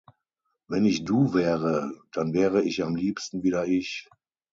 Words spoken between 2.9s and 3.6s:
Liebsten